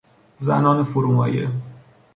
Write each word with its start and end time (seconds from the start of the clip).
زنان 0.39 0.83
فرومایه 0.83 1.49